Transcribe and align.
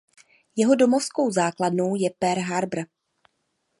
Jeho 0.55 0.75
domovskou 0.75 1.31
základnou 1.31 1.95
je 1.95 2.09
Pearl 2.19 2.41
Harbor. 2.41 2.85